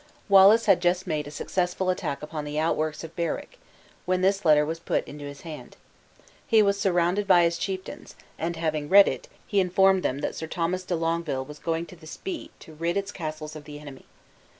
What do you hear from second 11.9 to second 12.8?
the Spey to